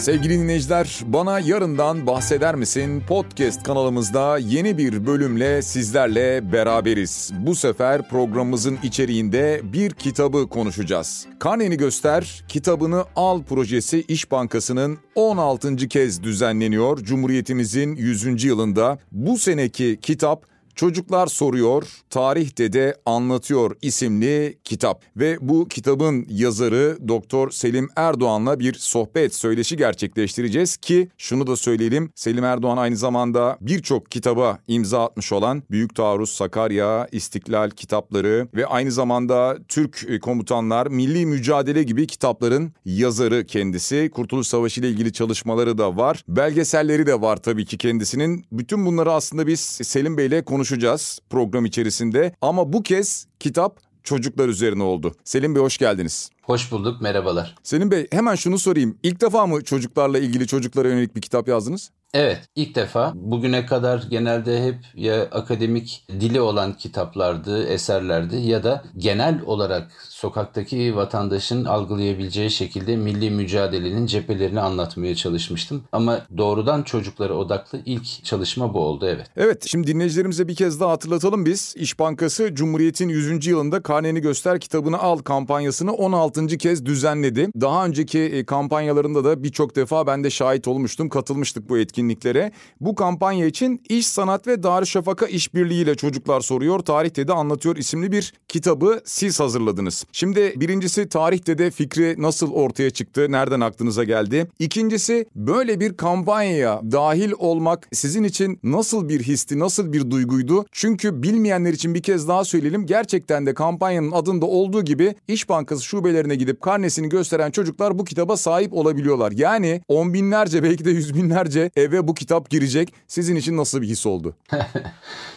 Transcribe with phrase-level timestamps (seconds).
[0.00, 3.02] Sevgili dinleyiciler, bana yarından bahseder misin?
[3.08, 7.30] Podcast kanalımızda yeni bir bölümle sizlerle beraberiz.
[7.38, 11.26] Bu sefer programımızın içeriğinde bir kitabı konuşacağız.
[11.38, 15.76] Karneni Göster, kitabını al projesi İş Bankası'nın 16.
[15.76, 16.98] kez düzenleniyor.
[16.98, 18.44] Cumhuriyetimizin 100.
[18.44, 20.44] yılında bu seneki kitap
[20.80, 25.04] Çocuklar Soruyor, Tarih Dede Anlatıyor isimli kitap.
[25.16, 32.12] Ve bu kitabın yazarı Doktor Selim Erdoğan'la bir sohbet, söyleşi gerçekleştireceğiz ki şunu da söyleyelim.
[32.14, 38.66] Selim Erdoğan aynı zamanda birçok kitaba imza atmış olan Büyük Taarruz, Sakarya, İstiklal kitapları ve
[38.66, 44.10] aynı zamanda Türk Komutanlar, Milli Mücadele gibi kitapların yazarı kendisi.
[44.14, 46.24] Kurtuluş Savaşı ile ilgili çalışmaları da var.
[46.28, 48.44] Belgeselleri de var tabii ki kendisinin.
[48.52, 52.34] Bütün bunları aslında biz Selim Bey'le konuşacağız konuşacağız program içerisinde.
[52.40, 55.14] Ama bu kez kitap çocuklar üzerine oldu.
[55.24, 56.30] Selim Bey hoş geldiniz.
[56.42, 57.54] Hoş bulduk, merhabalar.
[57.62, 58.98] Selim Bey hemen şunu sorayım.
[59.02, 61.90] İlk defa mı çocuklarla ilgili çocuklara yönelik bir kitap yazdınız?
[62.14, 63.12] Evet, ilk defa.
[63.14, 70.96] Bugüne kadar genelde hep ya akademik dili olan kitaplardı, eserlerdi ya da genel olarak sokaktaki
[70.96, 75.82] vatandaşın algılayabileceği şekilde milli mücadelenin cephelerini anlatmaya çalışmıştım.
[75.92, 79.26] Ama doğrudan çocuklara odaklı ilk çalışma bu oldu, evet.
[79.36, 81.74] Evet, şimdi dinleyicilerimize bir kez daha hatırlatalım biz.
[81.76, 83.46] İş Bankası Cumhuriyet'in 100.
[83.46, 86.46] yılında Karneni Göster kitabını al kampanyasını 16.
[86.46, 87.48] kez düzenledi.
[87.60, 92.52] Daha önceki e, kampanyalarında da birçok defa ben de şahit olmuştum, katılmıştık bu etkinliğe etkinliklere.
[92.80, 98.32] Bu kampanya için İş Sanat ve Darüşşafaka işbirliğiyle Çocuklar Soruyor, Tarihte de Anlatıyor isimli bir
[98.48, 100.04] kitabı siz hazırladınız.
[100.12, 104.46] Şimdi birincisi Tarihte de fikri nasıl ortaya çıktı, nereden aklınıza geldi?
[104.58, 110.64] İkincisi böyle bir kampanyaya dahil olmak sizin için nasıl bir histi, nasıl bir duyguydu?
[110.72, 112.86] Çünkü bilmeyenler için bir kez daha söyleyelim.
[112.86, 118.36] Gerçekten de kampanyanın adında olduğu gibi İş Bankası şubelerine gidip karnesini gösteren çocuklar bu kitaba
[118.36, 119.32] sahip olabiliyorlar.
[119.32, 122.94] Yani on binlerce belki de yüz binlerce eve bu kitap girecek.
[123.08, 124.36] Sizin için nasıl bir his oldu?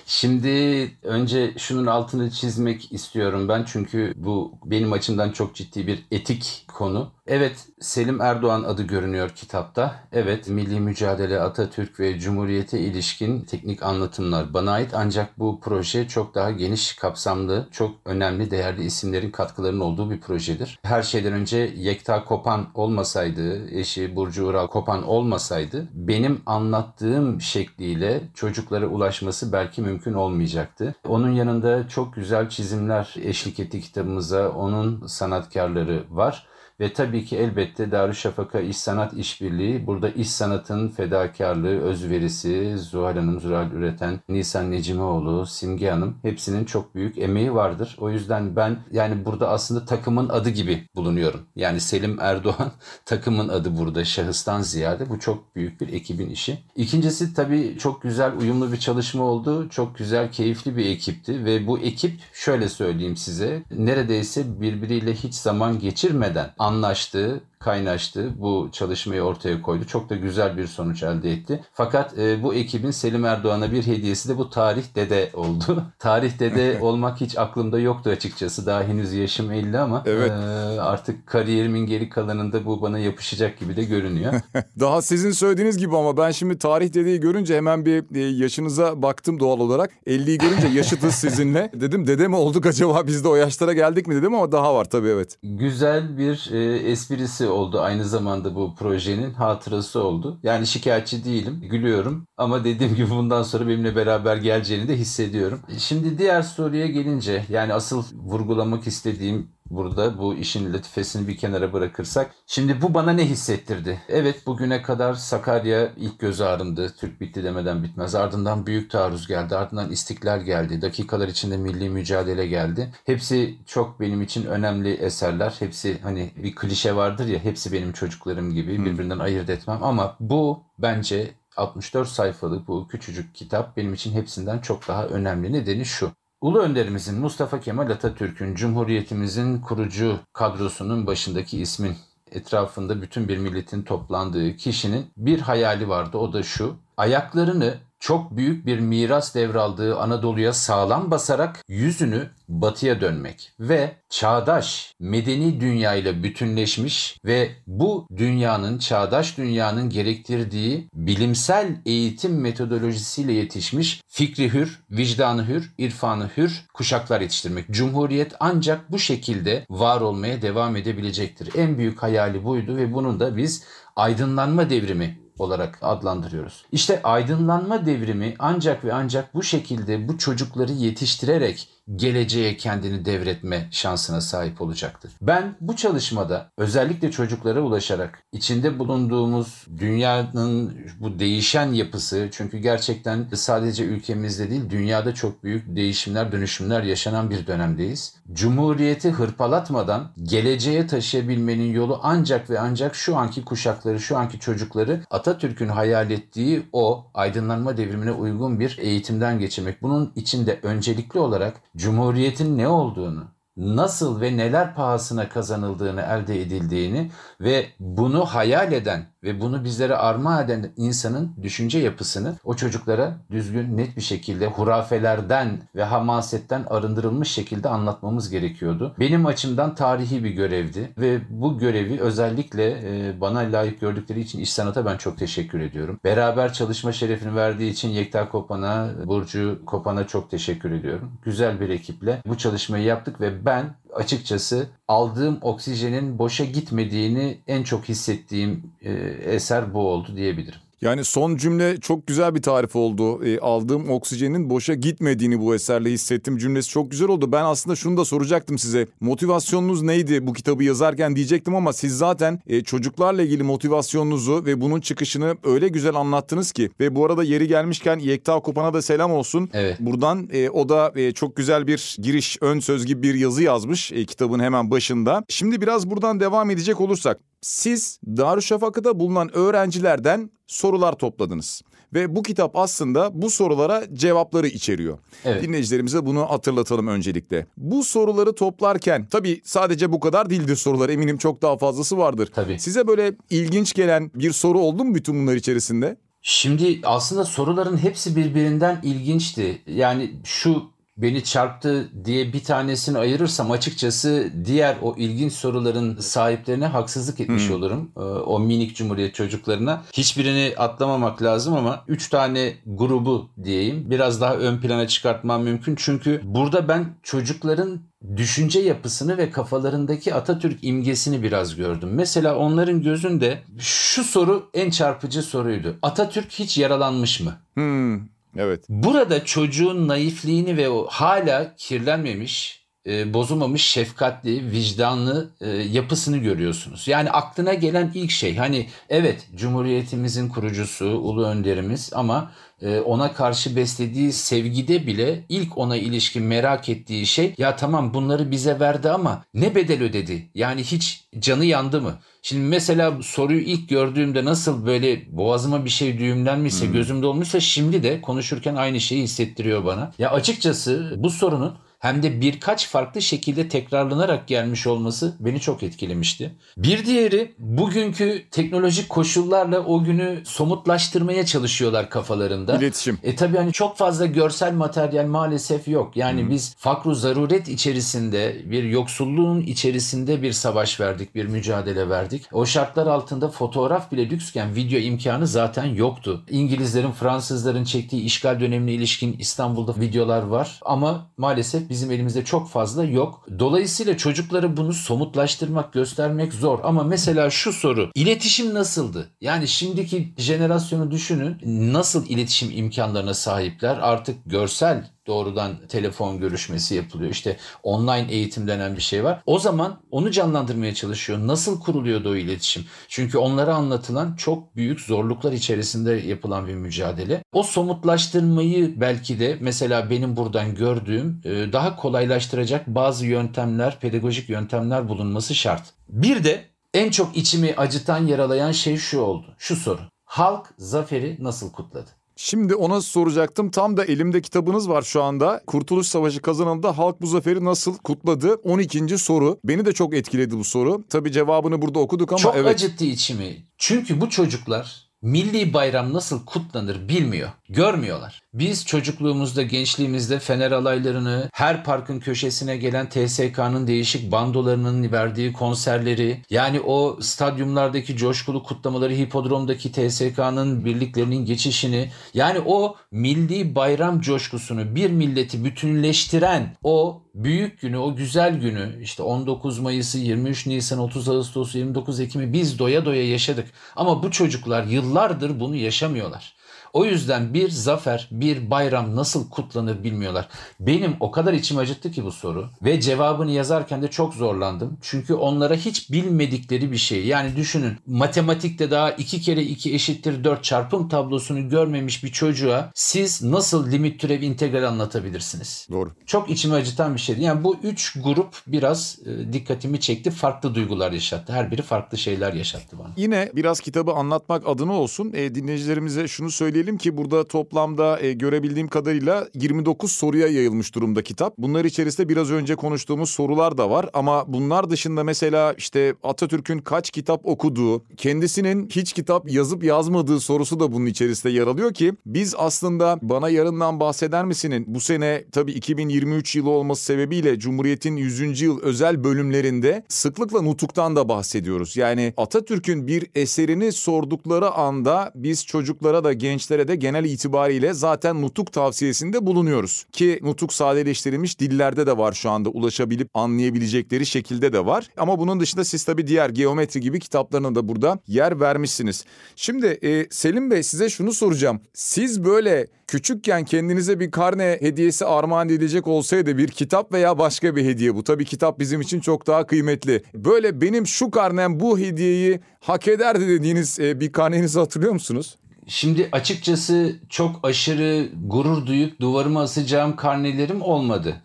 [0.05, 6.65] Şimdi önce şunun altını çizmek istiyorum ben çünkü bu benim açımdan çok ciddi bir etik
[6.73, 7.11] konu.
[7.27, 9.95] Evet Selim Erdoğan adı görünüyor kitapta.
[10.11, 16.35] Evet milli mücadele Atatürk ve Cumhuriyete ilişkin teknik anlatımlar bana ait ancak bu proje çok
[16.35, 20.79] daha geniş kapsamlı, çok önemli değerli isimlerin katkılarının olduğu bir projedir.
[20.83, 28.87] Her şeyden önce Yekta Kopan olmasaydı, eşi Burcu Ural Kopan olmasaydı benim anlattığım şekliyle çocuklara
[28.87, 30.95] ulaşması belki mümkün olmayacaktı.
[31.07, 34.49] Onun yanında çok güzel çizimler eşlik etti kitabımıza.
[34.49, 36.47] Onun sanatkarları var.
[36.83, 43.39] Ve tabii ki elbette Darüşşafaka İş Sanat İşbirliği burada iş sanatın fedakarlığı, özverisi, Zuhal Hanım,
[43.39, 47.97] Zuhal Üreten, Nisan Necimoğlu, Simge Hanım hepsinin çok büyük emeği vardır.
[47.99, 51.41] O yüzden ben yani burada aslında takımın adı gibi bulunuyorum.
[51.55, 52.71] Yani Selim Erdoğan
[53.05, 55.09] takımın adı burada şahıstan ziyade.
[55.09, 56.59] Bu çok büyük bir ekibin işi.
[56.75, 59.69] İkincisi tabii çok güzel uyumlu bir çalışma oldu.
[59.69, 65.79] Çok güzel, keyifli bir ekipti ve bu ekip şöyle söyleyeyim size neredeyse birbiriyle hiç zaman
[65.79, 68.29] geçirmeden anlaştığı kaynaştı.
[68.37, 69.85] Bu çalışmayı ortaya koydu.
[69.85, 71.63] Çok da güzel bir sonuç elde etti.
[71.73, 75.83] Fakat e, bu ekibin Selim Erdoğan'a bir hediyesi de bu tarih dede oldu.
[75.99, 78.65] tarih dede olmak hiç aklımda yoktu açıkçası.
[78.65, 80.31] Daha henüz yaşım 50 ama evet.
[80.31, 80.33] e,
[80.81, 84.33] artık kariyerimin geri kalanında bu bana yapışacak gibi de görünüyor.
[84.79, 89.39] Daha sizin söylediğiniz gibi ama ben şimdi tarih dedeyi görünce hemen bir e, yaşınıza baktım
[89.39, 89.91] doğal olarak.
[90.07, 91.71] 50'yi görünce yaşıtız sizinle.
[91.73, 94.85] Dedim dede mi olduk acaba biz de o yaşlara geldik mi dedim ama daha var
[94.85, 95.37] tabii evet.
[95.43, 97.81] Güzel bir e, esprisi oldu.
[97.81, 100.39] Aynı zamanda bu projenin hatırası oldu.
[100.43, 101.61] Yani şikayetçi değilim.
[101.61, 102.27] Gülüyorum.
[102.37, 105.59] Ama dediğim gibi bundan sonra benimle beraber geleceğini de hissediyorum.
[105.77, 112.31] Şimdi diğer soruya gelince yani asıl vurgulamak istediğim burada bu işin latifesini bir kenara bırakırsak.
[112.47, 114.01] Şimdi bu bana ne hissettirdi?
[114.09, 116.93] Evet bugüne kadar Sakarya ilk göz ağrımdı.
[116.99, 118.15] Türk bitti demeden bitmez.
[118.15, 119.55] Ardından Büyük Taarruz geldi.
[119.55, 120.81] Ardından İstiklal geldi.
[120.81, 122.93] Dakikalar içinde milli mücadele geldi.
[123.05, 125.55] Hepsi çok benim için önemli eserler.
[125.59, 129.79] Hepsi hani bir klişe vardır ya hepsi benim çocuklarım gibi birbirinden ayırt etmem.
[129.83, 135.53] Ama bu bence 64 sayfalık bu küçücük kitap benim için hepsinden çok daha önemli.
[135.53, 136.11] Nedeni şu.
[136.43, 141.95] Ulu önderimizin Mustafa Kemal Atatürk'ün Cumhuriyetimizin kurucu kadrosunun başındaki ismin
[142.31, 146.17] etrafında bütün bir milletin toplandığı kişinin bir hayali vardı.
[146.17, 146.75] O da şu.
[146.97, 155.61] Ayaklarını çok büyük bir miras devraldığı Anadolu'ya sağlam basarak yüzünü batıya dönmek ve çağdaş medeni
[155.61, 164.81] dünya ile bütünleşmiş ve bu dünyanın çağdaş dünyanın gerektirdiği bilimsel eğitim metodolojisiyle yetişmiş fikri hür,
[164.91, 167.71] vicdanı hür, irfanı hür kuşaklar yetiştirmek.
[167.71, 171.49] Cumhuriyet ancak bu şekilde var olmaya devam edebilecektir.
[171.55, 173.63] En büyük hayali buydu ve bunun da biz
[173.95, 176.65] aydınlanma devrimi olarak adlandırıyoruz.
[176.71, 184.21] İşte aydınlanma devrimi ancak ve ancak bu şekilde bu çocukları yetiştirerek geleceğe kendini devretme şansına
[184.21, 185.11] sahip olacaktır.
[185.21, 193.83] Ben bu çalışmada özellikle çocuklara ulaşarak içinde bulunduğumuz dünyanın bu değişen yapısı çünkü gerçekten sadece
[193.83, 198.15] ülkemizde değil dünyada çok büyük değişimler dönüşümler yaşanan bir dönemdeyiz.
[198.33, 205.69] Cumhuriyeti hırpalatmadan geleceğe taşıyabilmenin yolu ancak ve ancak şu anki kuşakları şu anki çocukları Atatürk'ün
[205.69, 209.81] hayal ettiği o aydınlanma devrimine uygun bir eğitimden geçirmek.
[209.81, 213.27] Bunun içinde öncelikli olarak Cumhuriyetin ne olduğunu,
[213.57, 217.11] nasıl ve neler pahasına kazanıldığını, elde edildiğini
[217.41, 223.77] ve bunu hayal eden ve bunu bizlere armağan eden insanın düşünce yapısını o çocuklara düzgün,
[223.77, 228.95] net bir şekilde hurafelerden ve hamasetten arındırılmış şekilde anlatmamız gerekiyordu.
[228.99, 234.53] Benim açımdan tarihi bir görevdi ve bu görevi özellikle e, bana layık gördükleri için İş
[234.53, 235.99] Sanat'a ben çok teşekkür ediyorum.
[236.03, 241.11] Beraber çalışma şerefini verdiği için Yekta Kopan'a, Burcu Kopan'a çok teşekkür ediyorum.
[241.23, 243.65] Güzel bir ekiple bu çalışmayı yaptık ve ben
[243.95, 248.91] açıkçası aldığım oksijenin boşa gitmediğini en çok hissettiğim e,
[249.35, 250.62] eser bu oldu diyebilirim.
[250.83, 253.25] Yani son cümle çok güzel bir tarif oldu.
[253.25, 257.31] E, aldığım oksijenin boşa gitmediğini bu eserle hissettim cümlesi çok güzel oldu.
[257.31, 258.87] Ben aslında şunu da soracaktım size.
[258.99, 264.81] Motivasyonunuz neydi bu kitabı yazarken diyecektim ama siz zaten e, çocuklarla ilgili motivasyonunuzu ve bunun
[264.81, 266.69] çıkışını öyle güzel anlattınız ki.
[266.79, 269.49] Ve bu arada yeri gelmişken Yekta Kopan'a da selam olsun.
[269.53, 269.77] Evet.
[269.79, 273.91] Buradan e, o da e, çok güzel bir giriş ön söz gibi bir yazı yazmış
[273.91, 275.23] e, kitabın hemen başında.
[275.29, 281.61] Şimdi biraz buradan devam edecek olursak siz Darüşşafaka'da bulunan öğrencilerden sorular topladınız.
[281.93, 284.97] Ve bu kitap aslında bu sorulara cevapları içeriyor.
[285.25, 285.43] Evet.
[285.43, 287.47] Dinleyicilerimize bunu hatırlatalım öncelikle.
[287.57, 292.29] Bu soruları toplarken tabii sadece bu kadar değildir sorular eminim çok daha fazlası vardır.
[292.35, 292.59] Tabii.
[292.59, 295.97] Size böyle ilginç gelen bir soru oldu mu bütün bunlar içerisinde?
[296.21, 299.61] Şimdi aslında soruların hepsi birbirinden ilginçti.
[299.67, 307.19] Yani şu beni çarptı diye bir tanesini ayırırsam açıkçası diğer o ilginç soruların sahiplerine haksızlık
[307.19, 307.55] etmiş Hmm.
[307.55, 307.91] olurum.
[307.97, 309.81] Ee, O minik cumhuriyet çocuklarına.
[309.93, 315.75] Hiçbirini atlamamak lazım ama 3 tane grubu diyeyim biraz daha ön plana çıkartmam mümkün.
[315.75, 317.81] Çünkü burada ben çocukların
[318.17, 321.89] düşünce yapısını ve kafalarındaki Atatürk imgesini biraz gördüm.
[321.93, 325.75] Mesela onların gözünde şu soru en çarpıcı soruydu.
[325.81, 327.33] Atatürk hiç yaralanmış mı?
[327.53, 327.99] Hmm,
[328.37, 328.65] evet.
[328.69, 336.87] Burada çocuğun naifliğini ve o hala kirlenmemiş, e, bozulmamış, şefkatli, vicdanlı e, yapısını görüyorsunuz.
[336.87, 342.31] Yani aklına gelen ilk şey hani evet Cumhuriyetimizin kurucusu, ulu önderimiz ama
[342.61, 348.31] e, ona karşı beslediği sevgide bile ilk ona ilişkin merak ettiği şey ya tamam bunları
[348.31, 350.29] bize verdi ama ne bedel ödedi?
[350.35, 351.99] Yani hiç canı yandı mı?
[352.21, 358.01] Şimdi mesela soruyu ilk gördüğümde nasıl böyle boğazıma bir şey düğümlenmişse, gözümde olmuşsa şimdi de
[358.01, 359.91] konuşurken aynı şeyi hissettiriyor bana.
[359.99, 366.35] Ya açıkçası bu sorunun hem de birkaç farklı şekilde tekrarlanarak gelmiş olması beni çok etkilemişti.
[366.57, 372.57] Bir diğeri bugünkü teknolojik koşullarla o günü somutlaştırmaya çalışıyorlar kafalarında.
[372.57, 372.97] İletişim.
[373.03, 375.97] E tabii hani çok fazla görsel materyal maalesef yok.
[375.97, 382.23] Yani biz fakru zaruret içerisinde, bir yoksulluğun içerisinde bir savaş verdik, bir mücadele verdik.
[382.31, 386.23] O şartlar altında fotoğraf bile lüksken video imkanı zaten yoktu.
[386.29, 392.83] İngilizlerin, Fransızların çektiği işgal dönemine ilişkin İstanbul'da videolar var ama maalesef bizim elimizde çok fazla
[392.83, 393.25] yok.
[393.39, 396.59] Dolayısıyla çocuklara bunu somutlaştırmak, göstermek zor.
[396.63, 399.09] Ama mesela şu soru, iletişim nasıldı?
[399.21, 401.37] Yani şimdiki jenerasyonu düşünün.
[401.73, 403.77] Nasıl iletişim imkanlarına sahipler?
[403.77, 407.11] Artık görsel doğrudan telefon görüşmesi yapılıyor.
[407.11, 409.21] İşte online eğitim denen bir şey var.
[409.25, 411.19] O zaman onu canlandırmaya çalışıyor.
[411.19, 412.65] Nasıl kuruluyordu o iletişim?
[412.87, 417.23] Çünkü onlara anlatılan çok büyük zorluklar içerisinde yapılan bir mücadele.
[417.33, 424.89] O somutlaştırmayı belki de mesela benim buradan gördüğüm e, daha kolaylaştıracak bazı yöntemler, pedagojik yöntemler
[424.89, 425.63] bulunması şart.
[425.89, 429.35] Bir de en çok içimi acıtan, yaralayan şey şu oldu.
[429.37, 429.81] Şu soru.
[430.05, 431.89] Halk zaferi nasıl kutladı?
[432.25, 433.51] Şimdi ona soracaktım.
[433.51, 435.41] Tam da elimde kitabınız var şu anda.
[435.47, 438.35] Kurtuluş Savaşı kazanıldığında halk bu zaferi nasıl kutladı?
[438.35, 438.97] 12.
[438.97, 439.39] soru.
[439.43, 440.83] Beni de çok etkiledi bu soru.
[440.89, 442.47] Tabii cevabını burada okuduk ama Çok evet.
[442.47, 443.45] acıttı içimi.
[443.57, 447.29] Çünkü bu çocuklar milli bayram nasıl kutlanır bilmiyor.
[447.49, 448.21] Görmüyorlar.
[448.33, 456.61] Biz çocukluğumuzda, gençliğimizde Fener alaylarını, her parkın köşesine gelen TSK'nın değişik bandolarının verdiği konserleri, yani
[456.61, 465.45] o stadyumlardaki coşkulu kutlamaları, hipodromdaki TSK'nın birliklerinin geçişini, yani o milli bayram coşkusunu bir milleti
[465.45, 471.99] bütünleştiren o büyük günü, o güzel günü işte 19 Mayıs'ı, 23 Nisan, 30 Ağustos, 29
[471.99, 473.47] Ekim'i biz doya doya yaşadık.
[473.75, 476.35] Ama bu çocuklar yıllardır bunu yaşamıyorlar.
[476.73, 480.27] O yüzden bir zafer, bir bayram nasıl kutlanır bilmiyorlar.
[480.59, 484.77] Benim o kadar içim acıttı ki bu soru ve cevabını yazarken de çok zorlandım.
[484.81, 487.05] Çünkü onlara hiç bilmedikleri bir şey.
[487.05, 493.23] Yani düşünün matematikte daha iki kere iki eşittir dört çarpım tablosunu görmemiş bir çocuğa siz
[493.23, 495.67] nasıl limit türev integral anlatabilirsiniz?
[495.71, 495.91] Doğru.
[496.05, 497.23] Çok içimi acıtan bir şeydi.
[497.23, 500.11] Yani bu üç grup biraz e, dikkatimi çekti.
[500.11, 501.33] Farklı duygular yaşattı.
[501.33, 502.93] Her biri farklı şeyler yaşattı bana.
[502.97, 508.67] Yine biraz kitabı anlatmak adına olsun e, dinleyicilerimize şunu söyleyelim ki burada toplamda e, görebildiğim
[508.67, 511.33] kadarıyla 29 soruya yayılmış durumda kitap.
[511.37, 516.91] Bunlar içerisinde biraz önce konuştuğumuz sorular da var ama bunlar dışında mesela işte Atatürk'ün kaç
[516.91, 522.35] kitap okuduğu, kendisinin hiç kitap yazıp yazmadığı sorusu da bunun içerisinde yer alıyor ki biz
[522.37, 528.41] aslında bana yarından bahseder misinin bu sene tabii 2023 yılı olması sebebiyle Cumhuriyet'in 100.
[528.41, 531.77] yıl özel bölümlerinde sıklıkla nutuktan da bahsediyoruz.
[531.77, 538.51] Yani Atatürk'ün bir eserini sordukları anda biz çocuklara da gençlere de genel itibariyle zaten nutuk
[538.51, 539.85] tavsiyesinde bulunuyoruz.
[539.91, 544.89] Ki nutuk sadeleştirilmiş dillerde de var şu anda ulaşabilip anlayabilecekleri şekilde de var.
[544.97, 549.05] Ama bunun dışında siz tabii diğer geometri gibi kitaplarına da burada yer vermişsiniz.
[549.35, 551.61] Şimdi e, Selim Bey size şunu soracağım.
[551.73, 557.65] Siz böyle küçükken kendinize bir karne hediyesi armağan edilecek olsaydı bir kitap veya başka bir
[557.65, 558.03] hediye bu.
[558.03, 560.03] Tabii kitap bizim için çok daha kıymetli.
[560.13, 565.37] Böyle benim şu karnem bu hediyeyi hak ederdi dediğiniz e, bir karnenizi hatırlıyor musunuz?
[565.67, 571.21] Şimdi açıkçası çok aşırı gurur duyup duvarıma asacağım karnelerim olmadı.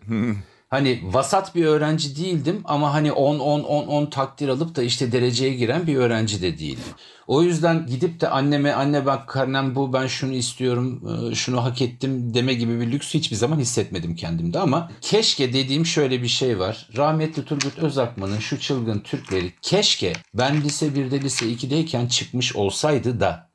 [0.69, 5.11] hani vasat bir öğrenci değildim ama hani 10 10 10 10 takdir alıp da işte
[5.11, 6.93] dereceye giren bir öğrenci de değildim.
[7.27, 11.81] O yüzden gidip de anneme anne bak karnem bu ben şunu istiyorum e, şunu hak
[11.81, 16.59] ettim deme gibi bir lüks hiçbir zaman hissetmedim kendimde ama keşke dediğim şöyle bir şey
[16.59, 16.89] var.
[16.97, 23.48] Rahmetli Turgut Özakman'ın şu çılgın Türkleri keşke ben lise 1'de lise 2'deyken çıkmış olsaydı da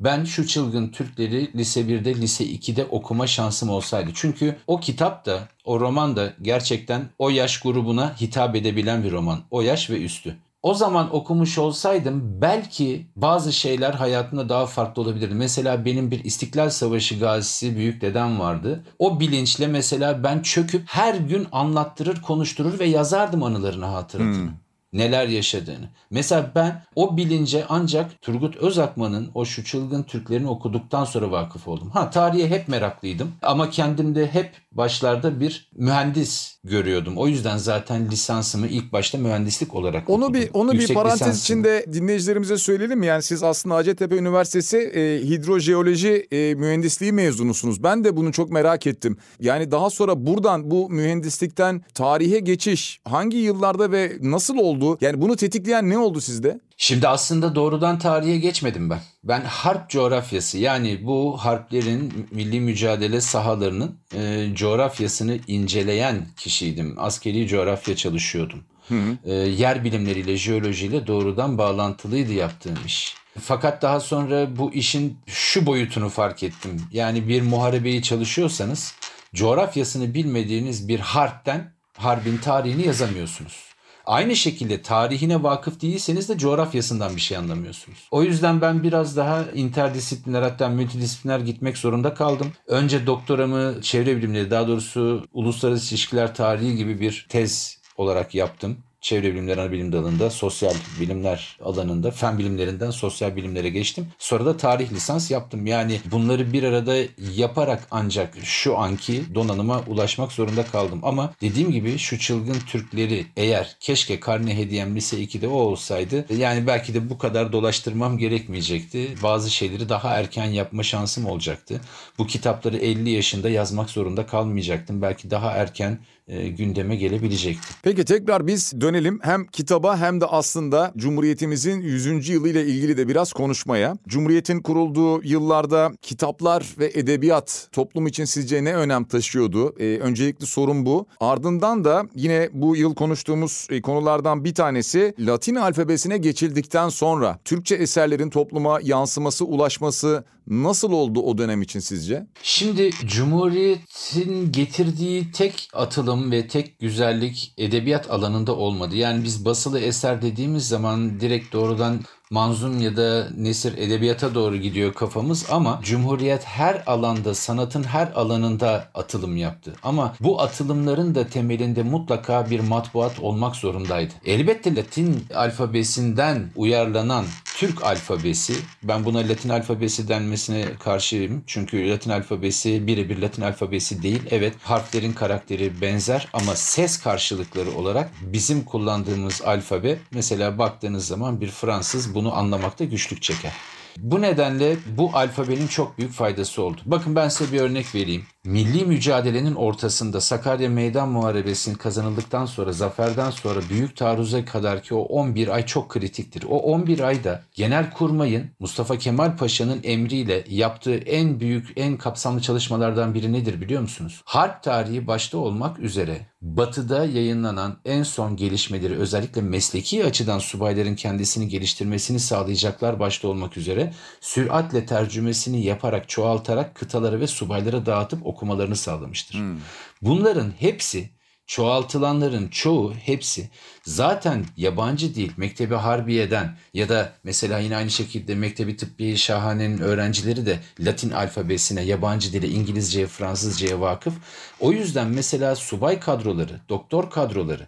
[0.00, 4.10] ben şu çılgın Türkleri lise 1'de, lise 2'de okuma şansım olsaydı.
[4.14, 9.40] Çünkü o kitap da, o roman da gerçekten o yaş grubuna hitap edebilen bir roman.
[9.50, 10.36] O yaş ve üstü.
[10.62, 15.34] O zaman okumuş olsaydım belki bazı şeyler hayatımda daha farklı olabilirdi.
[15.34, 18.84] Mesela benim bir İstiklal Savaşı gazisi büyük dedem vardı.
[18.98, 24.36] O bilinçle mesela ben çöküp her gün anlattırır, konuşturur ve yazardım anılarını, hatıratını.
[24.36, 25.88] Hmm neler yaşadığını.
[26.10, 31.90] Mesela ben o bilince ancak Turgut Özakman'ın o şu çılgın Türklerini okuduktan sonra vakıf oldum.
[31.90, 37.16] Ha tarihe hep meraklıydım ama kendimde hep başlarda bir mühendis görüyordum.
[37.16, 40.40] O yüzden zaten lisansımı ilk başta mühendislik olarak onu okudum.
[40.40, 41.40] bir onu Yüksek bir parantez lisansımı.
[41.40, 43.02] içinde dinleyicilerimize söyleyelim.
[43.02, 47.82] Yani siz aslında Hacettepe Üniversitesi e, hidrojeoloji e, mühendisliği mezunusunuz.
[47.82, 49.16] Ben de bunu çok merak ettim.
[49.40, 54.98] Yani daha sonra buradan bu mühendislikten tarihe geçiş hangi yıllarda ve nasıl oldu?
[55.00, 56.60] Yani bunu tetikleyen ne oldu sizde?
[56.82, 59.00] Şimdi aslında doğrudan tarihe geçmedim ben.
[59.24, 66.94] Ben harp coğrafyası yani bu harplerin milli mücadele sahalarının e, coğrafyasını inceleyen kişiydim.
[66.98, 68.64] Askeri coğrafya çalışıyordum.
[68.88, 69.30] Hı hı.
[69.30, 73.14] E, yer bilimleriyle, jeolojiyle doğrudan bağlantılıydı yaptığım iş.
[73.40, 76.82] Fakat daha sonra bu işin şu boyutunu fark ettim.
[76.92, 78.94] Yani bir muharebeyi çalışıyorsanız
[79.34, 83.69] coğrafyasını bilmediğiniz bir harpten harbin tarihini yazamıyorsunuz.
[84.06, 88.08] Aynı şekilde tarihine vakıf değilseniz de coğrafyasından bir şey anlamıyorsunuz.
[88.10, 92.52] O yüzden ben biraz daha interdisipliner hatta multidisipliner gitmek zorunda kaldım.
[92.66, 99.32] Önce doktoramı çevre bilimleri daha doğrusu uluslararası ilişkiler tarihi gibi bir tez olarak yaptım çevre
[99.32, 104.06] bilimleri ana bilim dalında, sosyal bilimler alanında, fen bilimlerinden sosyal bilimlere geçtim.
[104.18, 105.66] Sonra da tarih lisans yaptım.
[105.66, 106.96] Yani bunları bir arada
[107.36, 111.00] yaparak ancak şu anki donanıma ulaşmak zorunda kaldım.
[111.02, 116.66] Ama dediğim gibi şu çılgın Türkleri eğer keşke karne hediyem lise 2'de o olsaydı yani
[116.66, 119.08] belki de bu kadar dolaştırmam gerekmeyecekti.
[119.22, 121.80] Bazı şeyleri daha erken yapma şansım olacaktı.
[122.18, 125.02] Bu kitapları 50 yaşında yazmak zorunda kalmayacaktım.
[125.02, 125.98] Belki daha erken
[126.30, 127.68] e, gündeme gelebilecekti.
[127.82, 132.28] Peki tekrar biz dönelim hem kitaba hem de aslında Cumhuriyetimizin 100.
[132.28, 133.96] yılı ile ilgili de biraz konuşmaya.
[134.08, 139.74] Cumhuriyetin kurulduğu yıllarda kitaplar ve edebiyat toplum için sizce ne önem taşıyordu?
[139.78, 141.06] Ee, öncelikli sorun bu.
[141.20, 147.74] Ardından da yine bu yıl konuştuğumuz e, konulardan bir tanesi Latin alfabesine geçildikten sonra Türkçe
[147.74, 152.26] eserlerin topluma yansıması, ulaşması nasıl oldu o dönem için sizce?
[152.42, 158.96] Şimdi Cumhuriyet'in getirdiği tek atılım ve tek güzellik edebiyat alanında olmadı.
[158.96, 164.94] Yani biz basılı eser dediğimiz zaman direkt doğrudan manzum ya da nesir edebiyata doğru gidiyor
[164.94, 169.74] kafamız ama Cumhuriyet her alanda sanatın her alanında atılım yaptı.
[169.82, 174.14] Ama bu atılımların da temelinde mutlaka bir matbuat olmak zorundaydı.
[174.24, 177.24] Elbette Latin alfabesinden uyarlanan
[177.60, 181.42] Türk alfabesi, ben buna Latin alfabesi denmesine karşıyım.
[181.46, 184.22] Çünkü Latin alfabesi birebir Latin alfabesi değil.
[184.30, 191.48] Evet harflerin karakteri benzer ama ses karşılıkları olarak bizim kullandığımız alfabe mesela baktığınız zaman bir
[191.48, 193.52] Fransız bunu anlamakta güçlük çeker.
[193.98, 196.80] Bu nedenle bu alfabenin çok büyük faydası oldu.
[196.86, 198.24] Bakın ben size bir örnek vereyim.
[198.44, 205.00] Milli mücadelenin ortasında Sakarya Meydan Muharebesi'nin kazanıldıktan sonra, zaferden sonra büyük taarruza kadar ki o
[205.00, 206.44] 11 ay çok kritiktir.
[206.48, 213.32] O 11 ayda Genelkurmay'ın Mustafa Kemal Paşa'nın emriyle yaptığı en büyük, en kapsamlı çalışmalardan biri
[213.32, 214.22] nedir biliyor musunuz?
[214.24, 221.48] Harp tarihi başta olmak üzere Batı'da yayınlanan en son gelişmeleri özellikle mesleki açıdan subayların kendisini
[221.48, 223.79] geliştirmesini sağlayacaklar başta olmak üzere
[224.20, 229.34] süratle tercümesini yaparak çoğaltarak kıtalara ve subaylara dağıtıp okumalarını sağlamıştır.
[229.34, 229.58] Hmm.
[230.02, 231.10] Bunların hepsi
[231.50, 233.50] çoğaltılanların çoğu hepsi
[233.84, 240.46] zaten yabancı değil Mektebi Harbiye'den ya da mesela yine aynı şekilde Mektebi Tıbbiye Şahane'nin öğrencileri
[240.46, 244.14] de Latin alfabesine, yabancı dile, İngilizceye, Fransızcaya vakıf.
[244.60, 247.66] O yüzden mesela subay kadroları, doktor kadroları,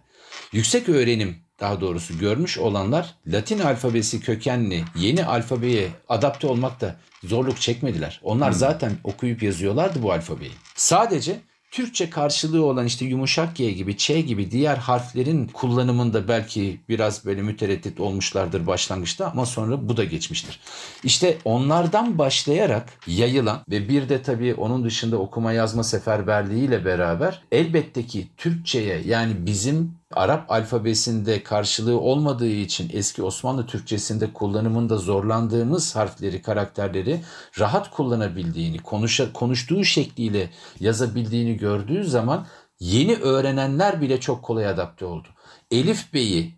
[0.53, 8.21] yüksek öğrenim daha doğrusu görmüş olanlar Latin alfabesi kökenli yeni alfabeye adapte olmakta zorluk çekmediler.
[8.23, 8.59] Onlar hmm.
[8.59, 10.53] zaten okuyup yazıyorlardı bu alfabeyi.
[10.77, 11.41] Sadece
[11.73, 17.43] Türkçe karşılığı olan işte yumuşak G gibi, Ç gibi diğer harflerin kullanımında belki biraz böyle
[17.43, 20.61] mütereddit olmuşlardır başlangıçta ama sonra bu da geçmiştir.
[21.05, 27.43] İşte onlardan başlayarak yayılan ve bir de tabii onun dışında okuma yazma seferberliği ile beraber
[27.53, 35.97] elbette ki Türkçe'ye yani bizim Arap alfabesinde karşılığı olmadığı için eski Osmanlı Türkçesinde kullanımında zorlandığımız
[35.97, 37.25] harfleri, karakterleri
[37.59, 40.51] rahat kullanabildiğini, konuşa, konuştuğu şekliyle
[40.81, 42.47] yazabildiğini gördüğü zaman
[42.81, 45.29] yeni öğrenenler bile çok kolay adapte oldu.
[45.71, 46.55] Elif Bey'i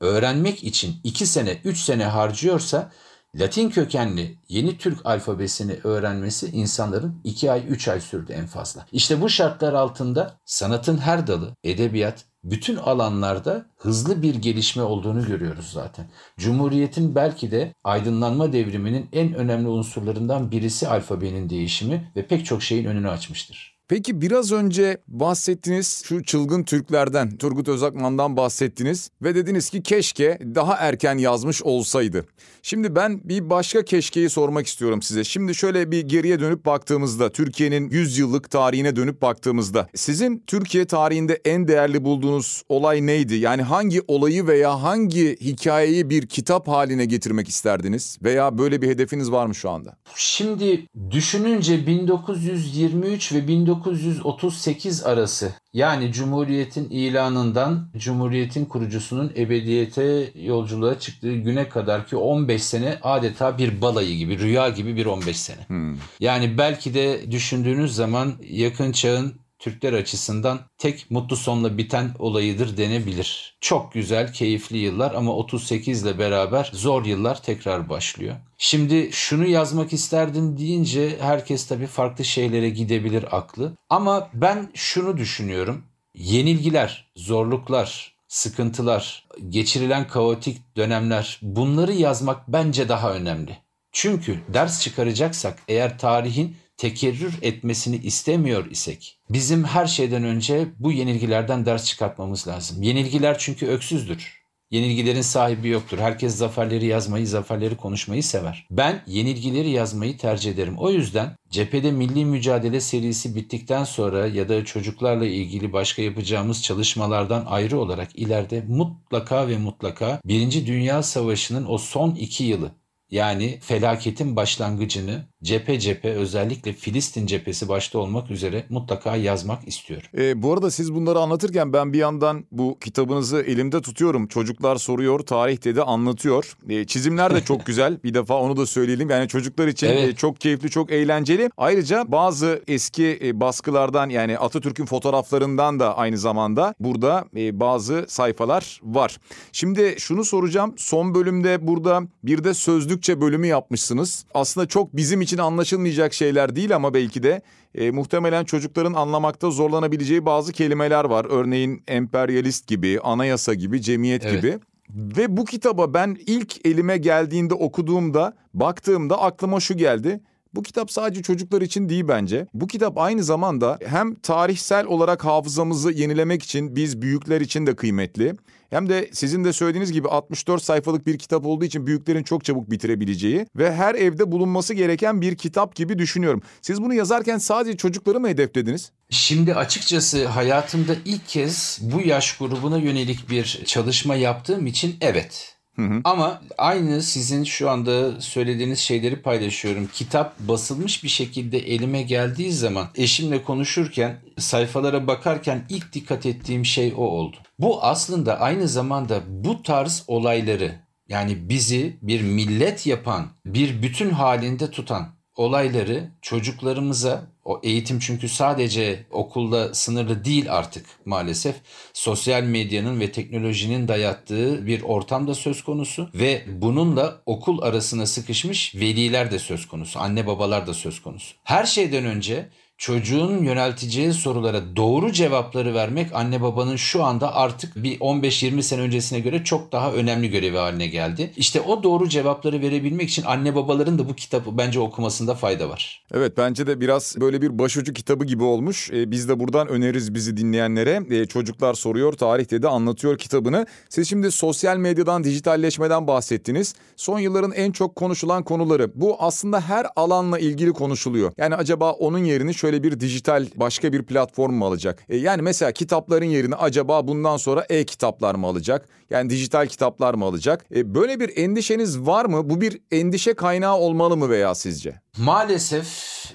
[0.00, 2.90] öğrenmek için 2 sene, 3 sene harcıyorsa
[3.34, 8.86] Latin kökenli yeni Türk alfabesini öğrenmesi insanların 2 ay 3 ay sürdü en fazla.
[8.92, 15.70] İşte bu şartlar altında sanatın her dalı, edebiyat, bütün alanlarda hızlı bir gelişme olduğunu görüyoruz
[15.72, 16.06] zaten.
[16.38, 22.84] Cumhuriyetin belki de aydınlanma devriminin en önemli unsurlarından birisi alfabenin değişimi ve pek çok şeyin
[22.84, 23.71] önünü açmıştır.
[23.88, 30.74] Peki biraz önce bahsettiniz şu çılgın Türklerden, Turgut Özakman'dan bahsettiniz ve dediniz ki keşke daha
[30.74, 32.24] erken yazmış olsaydı.
[32.62, 35.24] Şimdi ben bir başka keşkeyi sormak istiyorum size.
[35.24, 41.40] Şimdi şöyle bir geriye dönüp baktığımızda, Türkiye'nin 100 yıllık tarihine dönüp baktığımızda sizin Türkiye tarihinde
[41.44, 43.34] en değerli bulduğunuz olay neydi?
[43.34, 48.18] Yani hangi olayı veya hangi hikayeyi bir kitap haline getirmek isterdiniz?
[48.22, 49.96] Veya böyle bir hedefiniz var mı şu anda?
[50.14, 61.32] Şimdi düşününce 1923 ve 19 1938 arası yani Cumhuriyet'in ilanından Cumhuriyet'in kurucusunun ebediyete yolculuğa çıktığı
[61.32, 65.60] güne kadar ki 15 sene adeta bir balayı gibi, rüya gibi bir 15 sene.
[65.66, 65.96] Hmm.
[66.20, 73.56] Yani belki de düşündüğünüz zaman yakın çağın Türkler açısından tek mutlu sonla biten olayıdır denebilir.
[73.60, 78.36] Çok güzel, keyifli yıllar ama 38 ile beraber zor yıllar tekrar başlıyor.
[78.58, 83.76] Şimdi şunu yazmak isterdim deyince herkes tabii farklı şeylere gidebilir aklı.
[83.88, 85.84] Ama ben şunu düşünüyorum.
[86.14, 93.58] Yenilgiler, zorluklar, sıkıntılar, geçirilen kaotik dönemler bunları yazmak bence daha önemli.
[93.92, 101.66] Çünkü ders çıkaracaksak eğer tarihin tekerrür etmesini istemiyor isek bizim her şeyden önce bu yenilgilerden
[101.66, 102.82] ders çıkartmamız lazım.
[102.82, 104.42] Yenilgiler çünkü öksüzdür.
[104.70, 105.98] Yenilgilerin sahibi yoktur.
[105.98, 108.66] Herkes zaferleri yazmayı, zaferleri konuşmayı sever.
[108.70, 110.74] Ben yenilgileri yazmayı tercih ederim.
[110.78, 117.44] O yüzden cephede milli mücadele serisi bittikten sonra ya da çocuklarla ilgili başka yapacağımız çalışmalardan
[117.46, 122.81] ayrı olarak ileride mutlaka ve mutlaka Birinci Dünya Savaşı'nın o son iki yılı
[123.12, 130.06] yani felaketin başlangıcını cephe cephe özellikle Filistin cephesi başta olmak üzere mutlaka yazmak istiyorum.
[130.18, 134.26] E, bu arada siz bunları anlatırken ben bir yandan bu kitabınızı elimde tutuyorum.
[134.26, 136.56] Çocuklar soruyor, tarih dedi anlatıyor.
[136.68, 138.02] E, çizimler de çok güzel.
[138.04, 139.10] Bir defa onu da söyleyelim.
[139.10, 140.08] Yani çocuklar için evet.
[140.08, 141.50] e, çok keyifli, çok eğlenceli.
[141.56, 148.80] Ayrıca bazı eski e, baskılardan yani Atatürk'ün fotoğraflarından da aynı zamanda burada e, bazı sayfalar
[148.82, 149.18] var.
[149.52, 150.74] Şimdi şunu soracağım.
[150.76, 152.54] Son bölümde burada bir de
[153.02, 154.24] sözlükçe bölümü yapmışsınız.
[154.34, 157.42] Aslında çok bizim için anlaşılmayacak şeyler değil ama belki de
[157.74, 161.26] e, muhtemelen çocukların anlamakta zorlanabileceği bazı kelimeler var.
[161.30, 164.42] Örneğin emperyalist gibi, anayasa gibi, cemiyet evet.
[164.42, 164.58] gibi.
[164.90, 170.20] Ve bu kitaba ben ilk elime geldiğinde okuduğumda, baktığımda aklıma şu geldi.
[170.54, 172.46] Bu kitap sadece çocuklar için değil bence.
[172.54, 178.34] Bu kitap aynı zamanda hem tarihsel olarak hafızamızı yenilemek için biz büyükler için de kıymetli.
[178.70, 182.70] Hem de sizin de söylediğiniz gibi 64 sayfalık bir kitap olduğu için büyüklerin çok çabuk
[182.70, 186.42] bitirebileceği ve her evde bulunması gereken bir kitap gibi düşünüyorum.
[186.62, 188.92] Siz bunu yazarken sadece çocukları mı hedeflediniz?
[189.10, 195.51] Şimdi açıkçası hayatımda ilk kez bu yaş grubuna yönelik bir çalışma yaptığım için evet.
[195.76, 196.00] Hı hı.
[196.04, 199.88] Ama aynı sizin şu anda söylediğiniz şeyleri paylaşıyorum.
[199.92, 206.94] Kitap basılmış bir şekilde elime geldiği zaman eşimle konuşurken sayfalara bakarken ilk dikkat ettiğim şey
[206.96, 207.36] o oldu.
[207.58, 210.74] Bu aslında aynı zamanda bu tarz olayları
[211.08, 219.04] yani bizi bir millet yapan, bir bütün halinde tutan olayları çocuklarımıza o eğitim çünkü sadece
[219.10, 221.56] okulda sınırlı değil artık maalesef.
[221.92, 229.30] Sosyal medyanın ve teknolojinin dayattığı bir ortamda söz konusu ve bununla okul arasına sıkışmış veliler
[229.30, 229.98] de söz konusu.
[229.98, 231.34] Anne babalar da söz konusu.
[231.44, 232.48] Her şeyden önce
[232.82, 239.20] çocuğun yönelteceği sorulara doğru cevapları vermek anne babanın şu anda artık bir 15-20 sene öncesine
[239.20, 241.32] göre çok daha önemli görevi haline geldi.
[241.36, 246.02] İşte o doğru cevapları verebilmek için anne babaların da bu kitabı bence okumasında fayda var.
[246.14, 248.90] Evet bence de biraz böyle bir başucu kitabı gibi olmuş.
[248.92, 251.02] Ee, biz de buradan öneririz bizi dinleyenlere.
[251.10, 253.66] Ee, çocuklar soruyor, tarihte de anlatıyor kitabını.
[253.88, 256.74] Siz şimdi sosyal medyadan, dijitalleşmeden bahsettiniz.
[256.96, 258.90] Son yılların en çok konuşulan konuları.
[258.94, 261.32] Bu aslında her alanla ilgili konuşuluyor.
[261.36, 265.04] Yani acaba onun yerini şöyle böyle bir dijital başka bir platform mu alacak?
[265.08, 268.88] E, yani mesela kitapların yerini acaba bundan sonra e-kitaplar mı alacak?
[269.10, 270.64] Yani dijital kitaplar mı alacak?
[270.74, 272.50] E, böyle bir endişeniz var mı?
[272.50, 275.00] Bu bir endişe kaynağı olmalı mı veya sizce?
[275.18, 275.86] Maalesef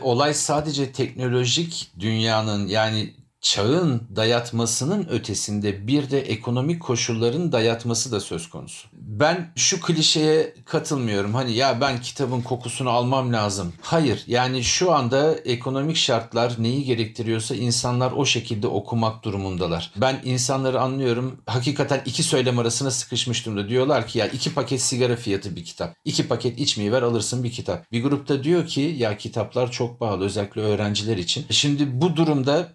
[0.02, 8.50] olay sadece teknolojik dünyanın yani çağın dayatmasının ötesinde bir de ekonomik koşulların dayatması da söz
[8.50, 8.88] konusu.
[8.94, 11.34] Ben şu klişeye katılmıyorum.
[11.34, 13.74] Hani ya ben kitabın kokusunu almam lazım.
[13.82, 19.92] Hayır yani şu anda ekonomik şartlar neyi gerektiriyorsa insanlar o şekilde okumak durumundalar.
[19.96, 21.42] Ben insanları anlıyorum.
[21.46, 23.70] Hakikaten iki söylem arasına sıkışmış durumda.
[23.70, 25.96] Diyorlar ki ya iki paket sigara fiyatı bir kitap.
[26.06, 27.92] İki paket içmeyi ver alırsın bir kitap.
[27.92, 31.46] Bir grupta diyor ki ya kitaplar çok pahalı özellikle öğrenciler için.
[31.50, 32.74] Şimdi bu durumda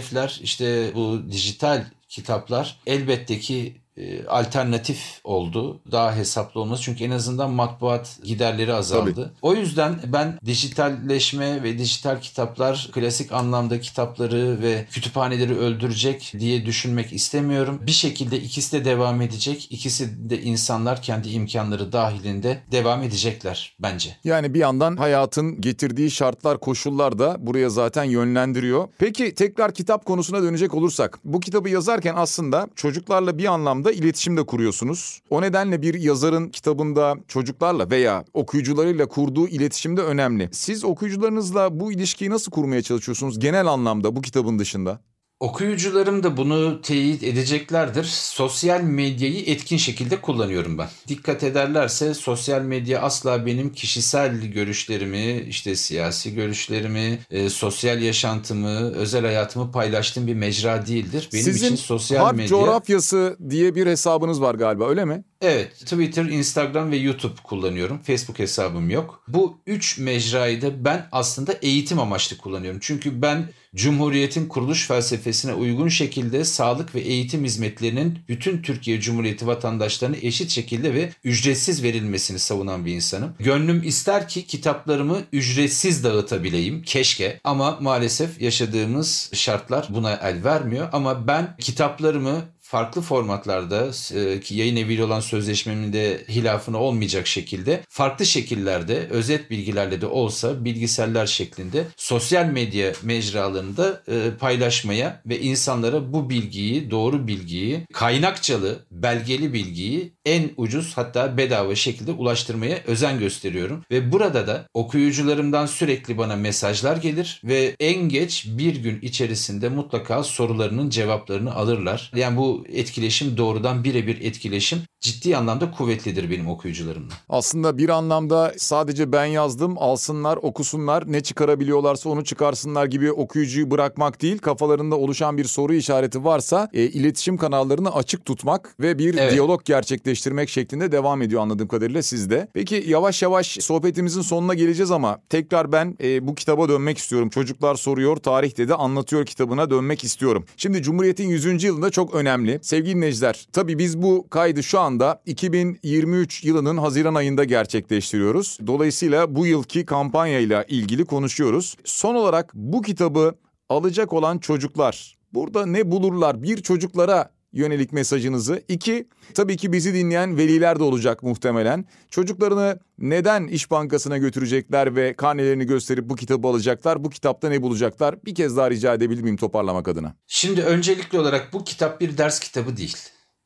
[0.00, 5.80] PDF'ler işte bu dijital kitaplar elbette ki e, alternatif oldu.
[5.92, 6.82] Daha hesaplı olması.
[6.82, 9.14] Çünkü en azından matbuat giderleri azaldı.
[9.14, 9.28] Tabii.
[9.42, 17.12] O yüzden ben dijitalleşme ve dijital kitaplar klasik anlamda kitapları ve kütüphaneleri öldürecek diye düşünmek
[17.12, 17.80] istemiyorum.
[17.86, 19.66] Bir şekilde ikisi de devam edecek.
[19.70, 24.16] İkisi de insanlar kendi imkanları dahilinde devam edecekler bence.
[24.24, 28.88] Yani bir yandan hayatın getirdiği şartlar, koşullar da buraya zaten yönlendiriyor.
[28.98, 31.18] Peki tekrar kitap konusuna dönecek olursak.
[31.24, 35.20] Bu kitabı yazarken aslında çocuklarla bir anlamda da iletişim de kuruyorsunuz.
[35.30, 40.48] O nedenle bir yazarın kitabında çocuklarla veya okuyucularıyla kurduğu iletişim de önemli.
[40.52, 45.00] Siz okuyucularınızla bu ilişkiyi nasıl kurmaya çalışıyorsunuz genel anlamda bu kitabın dışında?
[45.40, 48.04] Okuyucularım da bunu teyit edeceklerdir.
[48.04, 50.88] Sosyal medyayı etkin şekilde kullanıyorum ben.
[51.08, 59.24] Dikkat ederlerse sosyal medya asla benim kişisel görüşlerimi, işte siyasi görüşlerimi, e, sosyal yaşantımı, özel
[59.24, 61.28] hayatımı paylaştığım bir mecra değildir.
[61.32, 62.48] Benim Sizin için sosyal medya...
[62.48, 65.24] Sizin coğrafyası diye bir hesabınız var galiba öyle mi?
[65.42, 67.98] Evet, Twitter, Instagram ve YouTube kullanıyorum.
[67.98, 69.22] Facebook hesabım yok.
[69.28, 72.80] Bu üç mecrayı da ben aslında eğitim amaçlı kullanıyorum.
[72.82, 80.16] Çünkü ben Cumhuriyet'in kuruluş felsefesine uygun şekilde sağlık ve eğitim hizmetlerinin bütün Türkiye Cumhuriyeti vatandaşlarına
[80.22, 83.34] eşit şekilde ve ücretsiz verilmesini savunan bir insanım.
[83.38, 86.82] Gönlüm ister ki kitaplarımı ücretsiz dağıtabileyim.
[86.82, 90.88] Keşke ama maalesef yaşadığımız şartlar buna el vermiyor.
[90.92, 97.80] Ama ben kitaplarımı farklı formatlarda e, ki yayın eviyle olan sözleşmemin de hilafına olmayacak şekilde
[97.88, 106.12] farklı şekillerde özet bilgilerle de olsa bilgiseller şeklinde sosyal medya mecralarında e, paylaşmaya ve insanlara
[106.12, 113.84] bu bilgiyi, doğru bilgiyi, kaynakçalı, belgeli bilgiyi en ucuz hatta bedava şekilde ulaştırmaya özen gösteriyorum.
[113.90, 120.22] Ve burada da okuyucularımdan sürekli bana mesajlar gelir ve en geç bir gün içerisinde mutlaka
[120.22, 122.10] sorularının cevaplarını alırlar.
[122.14, 127.14] Yani bu etkileşim doğrudan birebir etkileşim ciddi anlamda kuvvetlidir benim okuyucularımla.
[127.28, 134.22] Aslında bir anlamda sadece ben yazdım alsınlar okusunlar ne çıkarabiliyorlarsa onu çıkarsınlar gibi okuyucuyu bırakmak
[134.22, 139.32] değil kafalarında oluşan bir soru işareti varsa e, iletişim kanallarını açık tutmak ve bir evet.
[139.32, 142.48] diyalog gerçekleştirmek şeklinde devam ediyor anladığım kadarıyla sizde.
[142.54, 147.28] Peki yavaş yavaş sohbetimizin sonuna geleceğiz ama tekrar ben e, bu kitaba dönmek istiyorum.
[147.30, 150.44] Çocuklar soruyor tarih dedi anlatıyor kitabına dönmek istiyorum.
[150.56, 151.64] Şimdi Cumhuriyet'in 100.
[151.64, 152.14] yılında çok
[152.50, 152.64] önemli.
[152.64, 158.58] Sevgili dinleyiciler tabii biz bu kaydı şu anda 2023 yılının Haziran ayında gerçekleştiriyoruz.
[158.66, 161.76] Dolayısıyla bu yılki kampanyayla ilgili konuşuyoruz.
[161.84, 163.34] Son olarak bu kitabı
[163.68, 166.42] alacak olan çocuklar burada ne bulurlar?
[166.42, 168.62] Bir çocuklara yönelik mesajınızı.
[168.68, 171.84] İki, tabii ki bizi dinleyen veliler de olacak muhtemelen.
[172.10, 177.04] Çocuklarını neden İş Bankası'na götürecekler ve karnelerini gösterip bu kitabı alacaklar?
[177.04, 178.24] Bu kitapta ne bulacaklar?
[178.24, 180.14] Bir kez daha rica edebilir miyim toparlamak adına?
[180.26, 182.96] Şimdi öncelikli olarak bu kitap bir ders kitabı değil.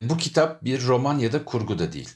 [0.01, 2.09] Bu kitap bir roman ya da kurgu da değil.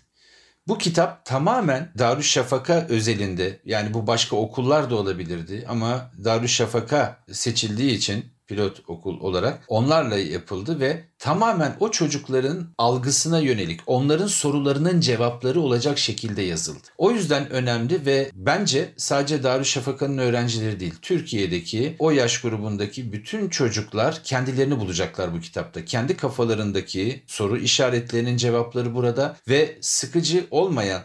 [0.67, 8.25] Bu kitap tamamen Darüşşafaka özelinde yani bu başka okullar da olabilirdi ama Darüşşafaka seçildiği için
[8.49, 15.97] pilot okul olarak onlarla yapıldı ve tamamen o çocukların algısına yönelik onların sorularının cevapları olacak
[15.97, 16.87] şekilde yazıldı.
[16.97, 24.23] O yüzden önemli ve bence sadece Darüşşafaka'nın öğrencileri değil Türkiye'deki o yaş grubundaki bütün çocuklar
[24.23, 25.85] kendilerini bulacaklar bu kitapta.
[25.85, 31.01] Kendi kafalarındaki soru işaretlerinin cevapları burada ve sıkıcı olmayan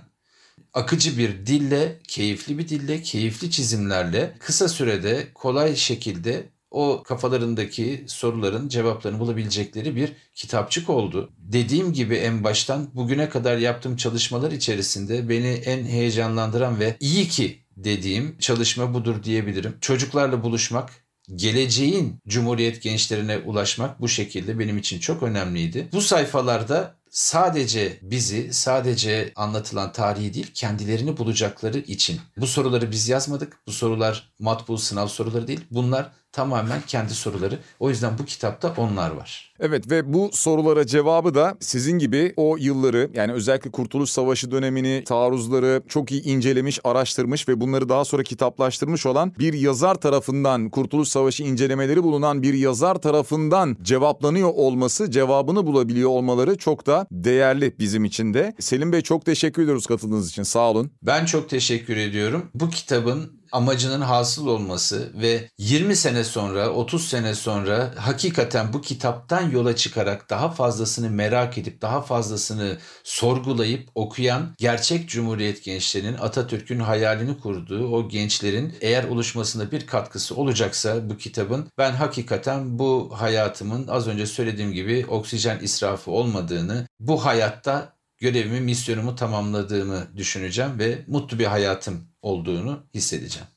[0.75, 8.69] akıcı bir dille, keyifli bir dille, keyifli çizimlerle kısa sürede kolay şekilde o kafalarındaki soruların
[8.69, 11.33] cevaplarını bulabilecekleri bir kitapçık oldu.
[11.39, 17.59] Dediğim gibi en baştan bugüne kadar yaptığım çalışmalar içerisinde beni en heyecanlandıran ve iyi ki
[17.77, 19.77] dediğim çalışma budur diyebilirim.
[19.81, 20.91] Çocuklarla buluşmak,
[21.35, 25.89] geleceğin Cumhuriyet gençlerine ulaşmak bu şekilde benim için çok önemliydi.
[25.93, 32.21] Bu sayfalarda sadece bizi, sadece anlatılan tarihi değil, kendilerini bulacakları için.
[32.37, 33.59] Bu soruları biz yazmadık.
[33.67, 35.61] Bu sorular matbu sınav soruları değil.
[35.71, 37.59] Bunlar tamamen kendi soruları.
[37.81, 39.55] O yüzden bu kitapta onlar var.
[39.61, 45.05] Evet ve bu sorulara cevabı da sizin gibi o yılları yani özellikle Kurtuluş Savaşı dönemini,
[45.05, 51.09] taarruzları çok iyi incelemiş, araştırmış ve bunları daha sonra kitaplaştırmış olan bir yazar tarafından Kurtuluş
[51.09, 58.05] Savaşı incelemeleri bulunan bir yazar tarafından cevaplanıyor olması, cevabını bulabiliyor olmaları çok da değerli bizim
[58.05, 58.55] için de.
[58.59, 60.43] Selim Bey çok teşekkür ediyoruz katıldığınız için.
[60.43, 60.91] Sağ olun.
[61.03, 62.51] Ben çok teşekkür ediyorum.
[62.55, 69.51] Bu kitabın amacının hasıl olması ve 20 sene sonra, 30 sene sonra hakikaten bu kitaptan
[69.51, 77.39] yola çıkarak daha fazlasını merak edip daha fazlasını sorgulayıp okuyan gerçek Cumhuriyet gençlerinin Atatürk'ün hayalini
[77.39, 84.09] kurduğu o gençlerin eğer oluşmasında bir katkısı olacaksa bu kitabın ben hakikaten bu hayatımın az
[84.09, 87.94] önce söylediğim gibi oksijen israfı olmadığını, bu hayatta
[88.25, 93.49] görevimi, misyonumu tamamladığımı düşüneceğim ve mutlu bir hayatım olduğunu hissedeceğim.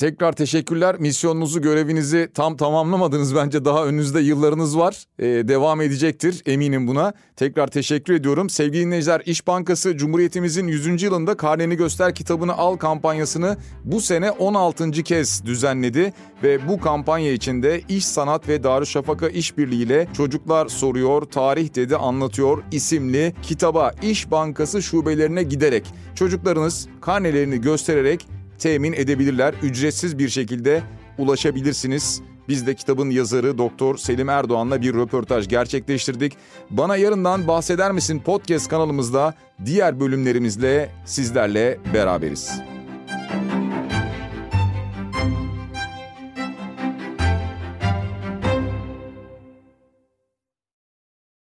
[0.00, 0.96] Tekrar teşekkürler.
[0.98, 3.64] Misyonunuzu, görevinizi tam tamamlamadınız bence.
[3.64, 5.04] Daha önünüzde yıllarınız var.
[5.18, 7.12] Ee, devam edecektir eminim buna.
[7.36, 8.50] Tekrar teşekkür ediyorum.
[8.50, 11.02] Sevgili dinleyiciler İş Bankası Cumhuriyetimizin 100.
[11.02, 14.90] yılında Karneni Göster kitabını al kampanyasını bu sene 16.
[14.90, 16.12] kez düzenledi.
[16.42, 22.62] Ve bu kampanya içinde İş Sanat ve Darüşşafaka İşbirliği ile Çocuklar Soruyor, Tarih Dedi Anlatıyor
[22.72, 25.84] isimli kitaba İş Bankası şubelerine giderek
[26.14, 29.54] çocuklarınız karnelerini göstererek temin edebilirler.
[29.62, 30.82] Ücretsiz bir şekilde
[31.18, 32.22] ulaşabilirsiniz.
[32.48, 36.32] Biz de kitabın yazarı Doktor Selim Erdoğan'la bir röportaj gerçekleştirdik.
[36.70, 42.60] Bana yarından bahseder misin podcast kanalımızda diğer bölümlerimizle sizlerle beraberiz.